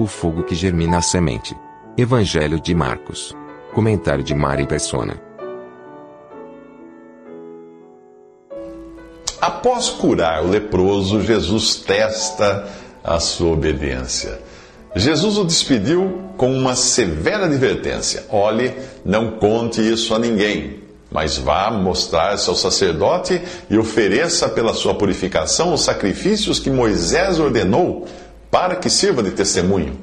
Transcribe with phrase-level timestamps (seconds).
[0.00, 1.54] O fogo que germina a semente.
[1.94, 3.36] Evangelho de Marcos.
[3.74, 5.20] Comentário de Mari Persona.
[9.38, 12.66] Após curar o leproso, Jesus testa
[13.04, 14.40] a sua obediência.
[14.96, 21.70] Jesus o despediu com uma severa advertência: olhe, não conte isso a ninguém, mas vá
[21.70, 28.08] mostrar-se ao sacerdote e ofereça pela sua purificação os sacrifícios que Moisés ordenou
[28.50, 29.98] para que sirva de testemunho.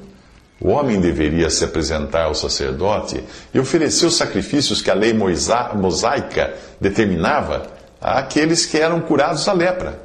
[0.60, 3.22] O homem deveria se apresentar ao sacerdote
[3.54, 7.66] e oferecer os sacrifícios que a lei mosaica determinava
[8.00, 10.02] àqueles que eram curados da lepra.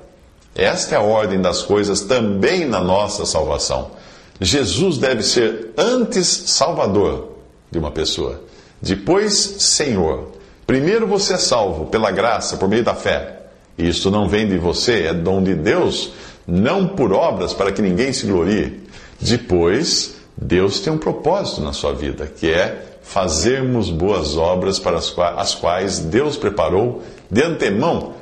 [0.56, 3.92] Esta é a ordem das coisas também na nossa salvação.
[4.40, 7.30] Jesus deve ser antes Salvador
[7.72, 8.42] de uma pessoa,
[8.80, 10.34] depois Senhor.
[10.68, 13.40] Primeiro você é salvo pela graça, por meio da fé.
[13.76, 16.12] Isto não vem de você, é dom de Deus,
[16.48, 18.84] não por obras para que ninguém se glorie.
[19.20, 25.56] Depois, Deus tem um propósito na sua vida, que é fazermos boas obras para as
[25.56, 28.14] quais Deus preparou de antemão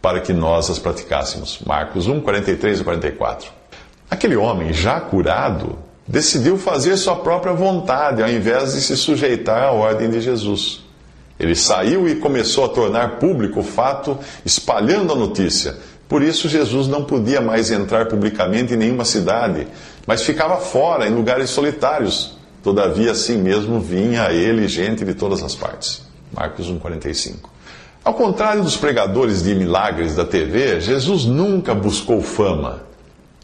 [0.00, 1.58] para que nós as praticássemos.
[1.66, 3.50] Marcos 1, 43 e 44.
[4.10, 9.72] Aquele homem já curado decidiu fazer sua própria vontade ao invés de se sujeitar à
[9.72, 10.80] ordem de Jesus.
[11.38, 15.76] Ele saiu e começou a tornar público o fato, espalhando a notícia.
[16.08, 19.68] Por isso, Jesus não podia mais entrar publicamente em nenhuma cidade,
[20.06, 22.36] mas ficava fora, em lugares solitários.
[22.62, 26.02] Todavia, assim mesmo vinha a ele gente de todas as partes.
[26.32, 27.50] Marcos 1,45.
[28.02, 32.82] Ao contrário dos pregadores de milagres da TV, Jesus nunca buscou fama.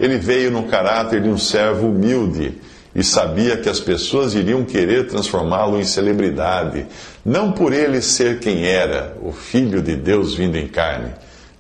[0.01, 2.59] Ele veio no caráter de um servo humilde
[2.95, 6.87] e sabia que as pessoas iriam querer transformá-lo em celebridade,
[7.25, 11.13] não por ele ser quem era, o Filho de Deus vindo em carne,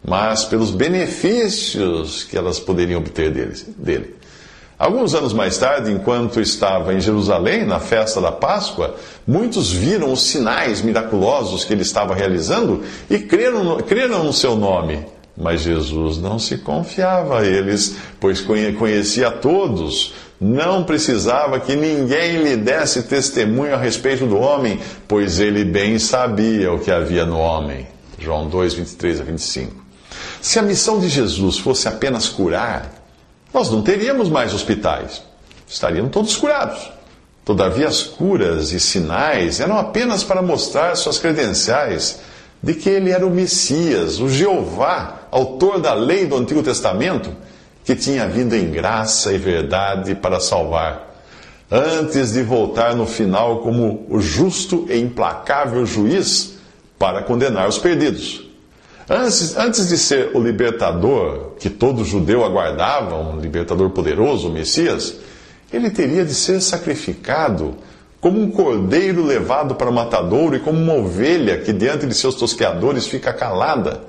[0.06, 4.14] mas pelos benefícios que elas poderiam obter dele.
[4.78, 10.22] Alguns anos mais tarde, enquanto estava em Jerusalém, na festa da Páscoa, muitos viram os
[10.24, 15.06] sinais miraculosos que ele estava realizando e creram no, creram no seu nome.
[15.36, 20.12] Mas Jesus não se confiava a eles, pois conhecia todos.
[20.40, 26.72] Não precisava que ninguém lhe desse testemunho a respeito do homem, pois ele bem sabia
[26.72, 27.86] o que havia no homem.
[28.18, 29.83] João 2, 23 a 25.
[30.44, 33.02] Se a missão de Jesus fosse apenas curar,
[33.50, 35.22] nós não teríamos mais hospitais.
[35.66, 36.92] Estariam todos curados.
[37.46, 42.20] Todavia, as curas e sinais eram apenas para mostrar suas credenciais
[42.62, 47.34] de que ele era o Messias, o Jeová, autor da lei do Antigo Testamento,
[47.82, 51.22] que tinha vindo em graça e verdade para salvar,
[51.70, 56.52] antes de voltar no final como o justo e implacável juiz
[56.98, 58.43] para condenar os perdidos.
[59.08, 65.16] Antes, antes de ser o libertador que todo judeu aguardava, um libertador poderoso, o Messias,
[65.72, 67.74] ele teria de ser sacrificado
[68.18, 72.34] como um cordeiro levado para o matadouro e como uma ovelha que diante de seus
[72.34, 74.00] tosqueadores fica calada.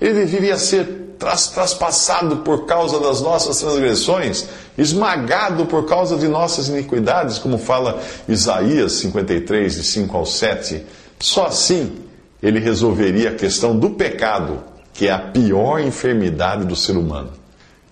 [0.00, 4.46] Ele deveria ser tras, traspassado por causa das nossas transgressões,
[4.78, 10.84] esmagado por causa de nossas iniquidades, como fala Isaías 53, de 5 ao 7.
[11.18, 12.03] Só assim
[12.42, 14.60] ele resolveria a questão do pecado,
[14.92, 17.30] que é a pior enfermidade do ser humano.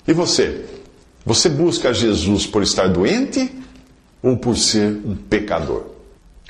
[0.06, 0.64] E você?
[1.24, 3.50] Você busca Jesus por estar doente
[4.22, 5.86] ou por ser um pecador?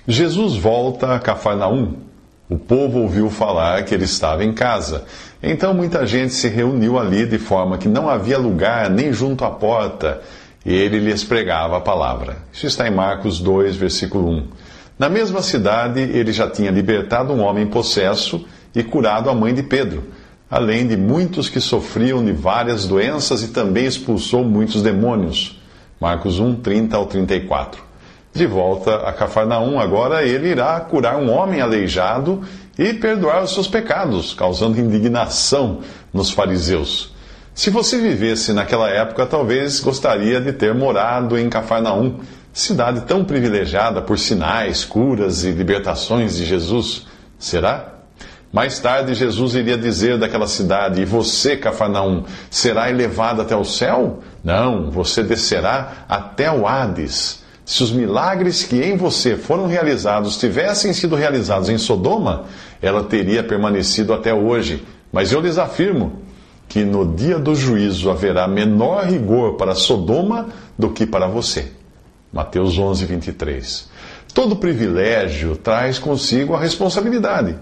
[0.07, 1.95] Jesus volta a Cafarnaum.
[2.49, 5.05] O povo ouviu falar que ele estava em casa.
[5.43, 9.51] Então muita gente se reuniu ali de forma que não havia lugar nem junto à
[9.51, 10.21] porta,
[10.65, 12.39] e ele lhes pregava a palavra.
[12.53, 14.49] Isso está em Marcos 2, versículo 1.
[15.03, 19.65] Na mesma cidade, ele já tinha libertado um homem possesso e curado a mãe de
[19.65, 20.05] Pedro,
[20.49, 25.61] além de muitos que sofriam de várias doenças e também expulsou muitos demônios.
[26.01, 27.83] Marcos 1, 30 ao 34.
[28.33, 32.41] De volta a Cafarnaum, agora ele irá curar um homem aleijado
[32.79, 35.81] e perdoar os seus pecados, causando indignação
[36.15, 37.13] nos fariseus.
[37.53, 42.21] Se você vivesse naquela época, talvez gostaria de ter morado em Cafarnaum
[42.53, 47.07] cidade tão privilegiada por sinais, curas e libertações de Jesus?
[47.39, 47.93] Será?
[48.53, 54.21] Mais tarde, Jesus iria dizer daquela cidade: E você, Cafarnaum, será elevado até o céu?
[54.45, 57.43] Não, você descerá até o Hades.
[57.65, 62.45] Se os milagres que em você foram realizados tivessem sido realizados em Sodoma,
[62.83, 64.85] ela teria permanecido até hoje.
[65.11, 66.21] Mas eu lhes afirmo
[66.69, 71.73] que no dia do juízo haverá menor rigor para Sodoma do que para você.
[72.33, 73.89] Mateus 11, 23.
[74.33, 77.57] Todo privilégio traz consigo a responsabilidade.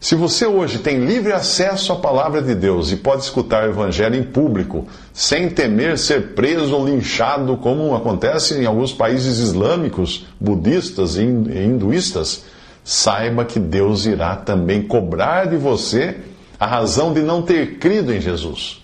[0.00, 4.16] Se você hoje tem livre acesso à palavra de Deus e pode escutar o evangelho
[4.16, 11.16] em público, sem temer ser preso ou linchado, como acontece em alguns países islâmicos, budistas
[11.16, 12.44] e hinduístas,
[12.84, 16.16] saiba que Deus irá também cobrar de você
[16.58, 18.82] a razão de não ter crido em Jesus.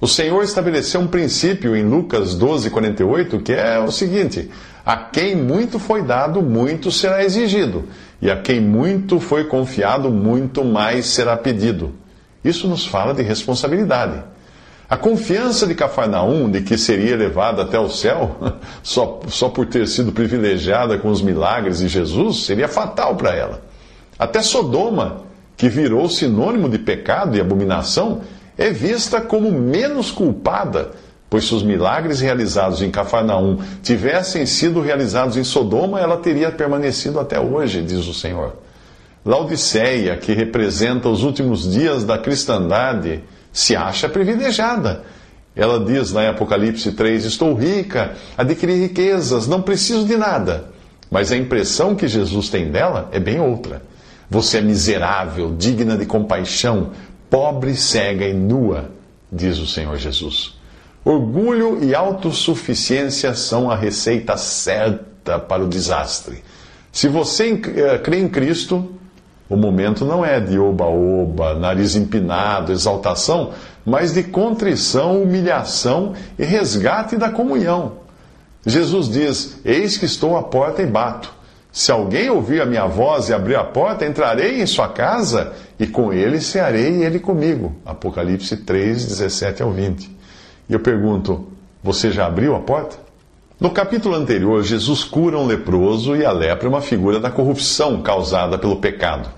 [0.00, 4.50] O Senhor estabeleceu um princípio em Lucas 12, 48, que é o seguinte:
[4.84, 7.84] a quem muito foi dado, muito será exigido,
[8.20, 11.94] e a quem muito foi confiado, muito mais será pedido.
[12.44, 14.22] Isso nos fala de responsabilidade.
[14.88, 18.36] A confiança de Cafarnaum de que seria levada até o céu,
[18.82, 23.62] só, só por ter sido privilegiada com os milagres de Jesus, seria fatal para ela.
[24.18, 25.22] Até Sodoma,
[25.56, 28.20] que virou sinônimo de pecado e abominação,
[28.58, 30.92] é vista como menos culpada
[31.28, 37.18] Pois se os milagres realizados em Cafarnaum tivessem sido realizados em Sodoma, ela teria permanecido
[37.18, 38.56] até hoje, diz o Senhor.
[39.24, 45.02] Laodiceia, que representa os últimos dias da cristandade, se acha privilegiada.
[45.56, 50.66] Ela diz lá em Apocalipse 3: Estou rica, adquiri riquezas, não preciso de nada.
[51.10, 53.82] Mas a impressão que Jesus tem dela é bem outra.
[54.28, 56.90] Você é miserável, digna de compaixão,
[57.30, 58.90] pobre, cega e nua,
[59.30, 60.58] diz o Senhor Jesus.
[61.04, 66.42] Orgulho e autossuficiência são a receita certa para o desastre.
[66.90, 68.90] Se você eh, crê em Cristo,
[69.48, 73.52] o momento não é de oba-oba, nariz empinado, exaltação,
[73.84, 78.04] mas de contrição, humilhação e resgate da comunhão.
[78.64, 81.34] Jesus diz: Eis que estou à porta e bato.
[81.70, 85.86] Se alguém ouvir a minha voz e abrir a porta, entrarei em sua casa e
[85.86, 87.74] com ele cearei e ele comigo.
[87.84, 90.14] Apocalipse 3, 17 ao 20.
[90.68, 91.48] E eu pergunto:
[91.82, 92.96] você já abriu a porta?
[93.60, 98.02] No capítulo anterior, Jesus cura um leproso e a lepra é uma figura da corrupção
[98.02, 99.28] causada pelo pecado.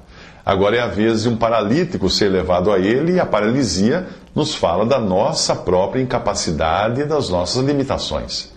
[0.44, 4.54] Agora é a vez de um paralítico ser levado a ele e a paralisia nos
[4.54, 8.52] fala da nossa própria incapacidade e das nossas limitações.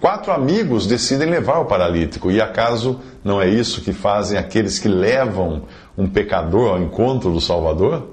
[0.00, 4.88] Quatro amigos decidem levar o paralítico, e acaso não é isso que fazem aqueles que
[4.88, 5.62] levam
[5.96, 8.11] um pecador ao encontro do Salvador?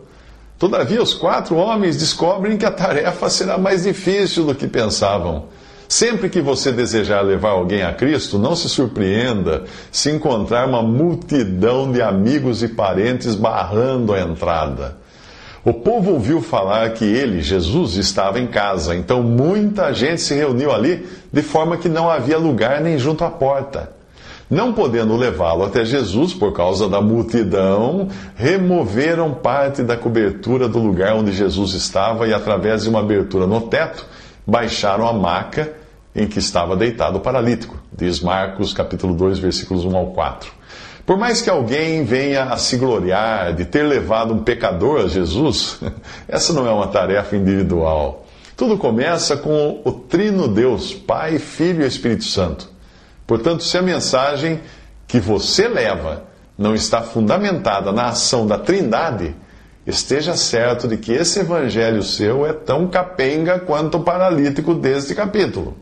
[0.59, 5.45] Todavia, os quatro homens descobrem que a tarefa será mais difícil do que pensavam.
[5.87, 11.89] Sempre que você desejar levar alguém a Cristo, não se surpreenda se encontrar uma multidão
[11.89, 14.97] de amigos e parentes barrando a entrada.
[15.63, 20.73] O povo ouviu falar que ele, Jesus, estava em casa, então muita gente se reuniu
[20.73, 23.98] ali, de forma que não havia lugar nem junto à porta.
[24.49, 31.13] Não podendo levá-lo até Jesus por causa da multidão, removeram parte da cobertura do lugar
[31.13, 34.07] onde Jesus estava e, através de uma abertura no teto,
[34.47, 35.71] baixaram a maca
[36.15, 37.77] em que estava deitado o paralítico.
[37.95, 40.51] Diz Marcos capítulo 2, versículos 1 ao 4.
[41.05, 45.79] Por mais que alguém venha a se gloriar de ter levado um pecador a Jesus,
[46.27, 48.25] essa não é uma tarefa individual.
[48.57, 52.78] Tudo começa com o Trino Deus, Pai, Filho e Espírito Santo.
[53.29, 54.59] Portanto, se a mensagem
[55.07, 56.23] que você leva
[56.57, 59.35] não está fundamentada na ação da Trindade,
[59.85, 65.77] esteja certo de que esse evangelho seu é tão capenga quanto o paralítico deste capítulo.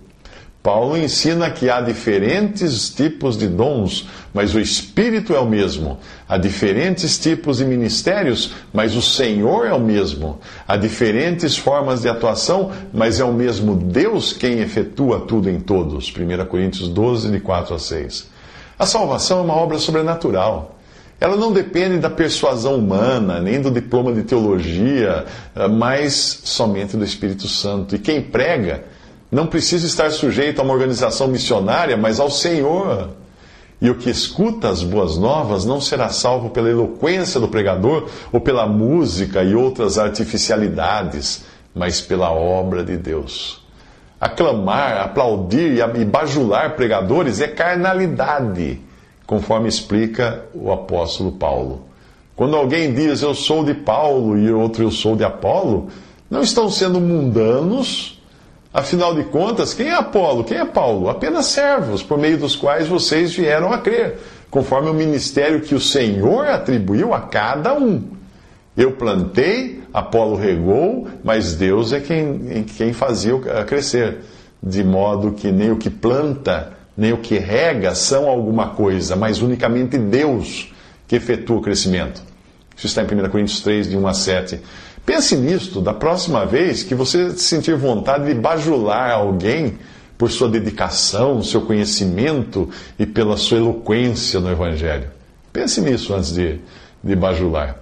[0.67, 5.97] Paulo ensina que há diferentes tipos de dons, mas o Espírito é o mesmo.
[6.27, 10.41] Há diferentes tipos de ministérios, mas o Senhor é o mesmo.
[10.67, 16.13] Há diferentes formas de atuação, mas é o mesmo Deus quem efetua tudo em todos.
[16.13, 18.27] 1 Coríntios 12, de 4 a 6.
[18.77, 20.75] A salvação é uma obra sobrenatural.
[21.17, 25.23] Ela não depende da persuasão humana, nem do diploma de teologia,
[25.77, 27.95] mas somente do Espírito Santo.
[27.95, 28.96] E quem prega
[29.31, 33.09] não precisa estar sujeito a uma organização missionária, mas ao Senhor.
[33.79, 38.39] E o que escuta as boas novas não será salvo pela eloquência do pregador ou
[38.39, 41.43] pela música e outras artificialidades,
[41.75, 43.61] mas pela obra de Deus.
[44.19, 48.81] Aclamar, aplaudir e bajular pregadores é carnalidade,
[49.27, 51.83] conforme explica o apóstolo Paulo.
[52.35, 55.89] Quando alguém diz eu sou de Paulo e outro eu sou de Apolo,
[56.29, 58.16] não estão sendo mundanos
[58.73, 60.43] Afinal de contas, quem é Apolo?
[60.43, 61.09] Quem é Paulo?
[61.09, 64.19] Apenas servos, por meio dos quais vocês vieram a crer,
[64.49, 68.03] conforme o ministério que o Senhor atribuiu a cada um.
[68.75, 73.33] Eu plantei, Apolo regou, mas Deus é quem, quem fazia
[73.65, 74.19] crescer.
[74.61, 79.41] De modo que nem o que planta, nem o que rega são alguma coisa, mas
[79.41, 80.73] unicamente Deus
[81.07, 82.21] que efetua o crescimento.
[82.75, 84.59] Isso está em 1 Coríntios 3, de 1 a 7.
[85.07, 89.77] Pense nisto da próxima vez que você sentir vontade de bajular alguém
[90.17, 95.07] por sua dedicação, seu conhecimento e pela sua eloquência no Evangelho.
[95.53, 96.59] Pense nisso antes de,
[97.01, 97.77] de bajular.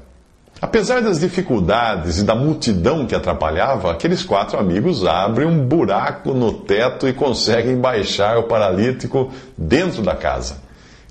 [0.62, 6.54] Apesar das dificuldades e da multidão que atrapalhava, aqueles quatro amigos abrem um buraco no
[6.54, 10.58] teto e conseguem baixar o paralítico dentro da casa.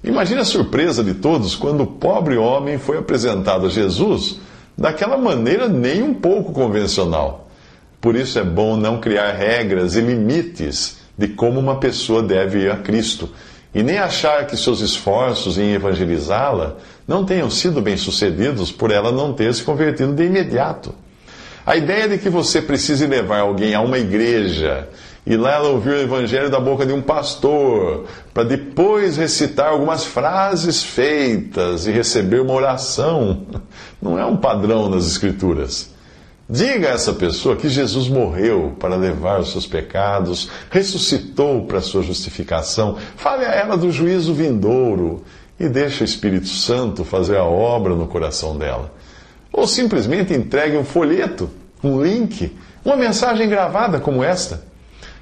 [0.04, 4.38] Imagine a surpresa de todos quando o pobre homem foi apresentado a Jesus
[4.76, 7.48] daquela maneira nem um pouco convencional.
[8.00, 12.70] Por isso é bom não criar regras e limites de como uma pessoa deve ir
[12.70, 13.30] a Cristo
[13.74, 16.76] e nem achar que seus esforços em evangelizá-la
[17.06, 20.94] não tenham sido bem-sucedidos por ela não ter se convertido de imediato.
[21.66, 24.88] A ideia de que você precise levar alguém a uma igreja
[25.26, 30.04] e lá ela ouvir o evangelho da boca de um pastor, para depois recitar algumas
[30.04, 33.46] frases feitas e receber uma oração,
[34.02, 35.94] não é um padrão nas Escrituras.
[36.48, 41.82] Diga a essa pessoa que Jesus morreu para levar os seus pecados, ressuscitou para a
[41.82, 42.98] sua justificação.
[43.16, 45.24] Fale a ela do juízo vindouro
[45.58, 48.92] e deixe o Espírito Santo fazer a obra no coração dela.
[49.50, 51.48] Ou simplesmente entregue um folheto,
[51.82, 52.54] um link,
[52.84, 54.73] uma mensagem gravada como esta.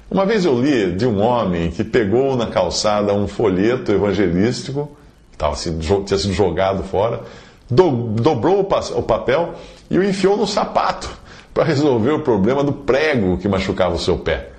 [0.09, 4.91] Uma vez eu li de um homem que pegou na calçada um folheto evangelístico,
[5.31, 7.21] estava assim, tinha sido jogado fora,
[7.69, 9.55] dobrou o papel
[9.89, 11.09] e o enfiou no sapato
[11.53, 14.49] para resolver o problema do prego que machucava o seu pé.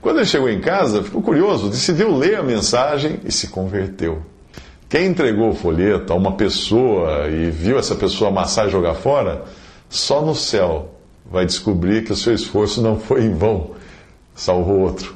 [0.00, 4.22] Quando ele chegou em casa, ficou curioso, decidiu ler a mensagem e se converteu.
[4.88, 9.44] Quem entregou o folheto a uma pessoa e viu essa pessoa amassar e jogar fora,
[9.88, 10.90] só no céu
[11.30, 13.70] vai descobrir que o seu esforço não foi em vão,
[14.34, 15.14] salvou outro.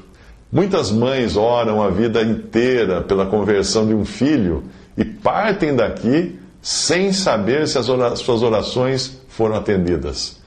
[0.51, 4.65] Muitas mães oram a vida inteira pela conversão de um filho
[4.97, 7.87] e partem daqui sem saber se as
[8.19, 10.39] suas orações foram atendidas.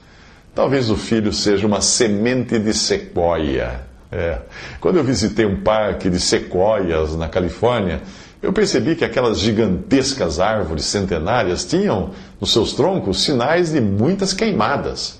[0.54, 3.82] Talvez o filho seja uma semente de sequoia.
[4.10, 4.38] É.
[4.80, 8.00] Quando eu visitei um parque de sequoias na Califórnia,
[8.42, 12.10] eu percebi que aquelas gigantescas árvores centenárias tinham
[12.40, 15.19] nos seus troncos sinais de muitas queimadas.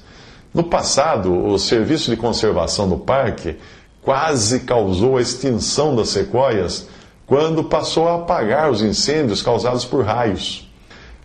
[0.52, 3.56] No passado, o serviço de conservação do parque
[4.02, 6.88] quase causou a extinção das sequoias
[7.26, 10.70] quando passou a apagar os incêndios causados por raios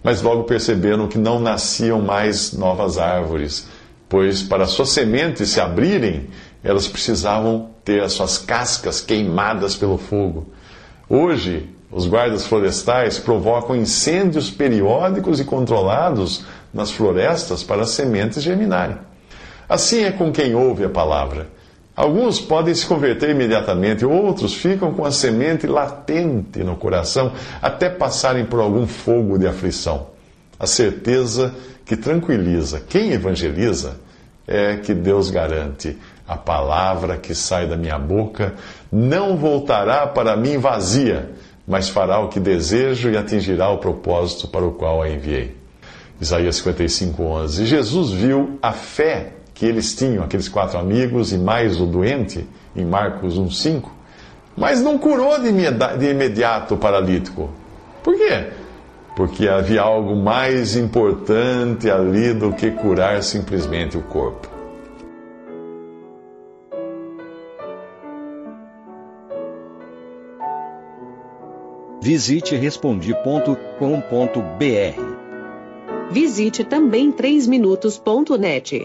[0.06, 3.68] mas logo perceberam que não nasciam mais novas árvores,
[4.08, 6.28] pois para suas sementes se abrirem,
[6.64, 10.46] elas precisavam ter as suas cascas queimadas pelo fogo.
[11.10, 18.98] Hoje, os guardas florestais provocam incêndios periódicos e controlados nas florestas para as sementes germinarem.
[19.68, 21.48] Assim é com quem ouve a palavra.
[21.96, 27.32] Alguns podem se converter imediatamente, outros ficam com a semente latente no coração
[27.62, 30.08] até passarem por algum fogo de aflição.
[30.60, 31.56] A certeza
[31.86, 33.98] que tranquiliza quem evangeliza
[34.46, 38.54] é que Deus garante: a palavra que sai da minha boca
[38.92, 41.32] não voltará para mim vazia,
[41.66, 45.56] mas fará o que desejo e atingirá o propósito para o qual a enviei.
[46.20, 47.66] Isaías 55, 11.
[47.66, 52.46] Jesus viu a fé que eles tinham, aqueles quatro amigos e mais o doente,
[52.76, 53.90] em Marcos 1,5,
[54.56, 57.50] mas não curou de imediato o paralítico.
[58.04, 58.48] Por quê?
[59.16, 64.50] Porque havia algo mais importante ali do que curar simplesmente o corpo.
[72.02, 75.16] Visite respondi.com.br.
[76.12, 78.85] Visite também 3minutos.net.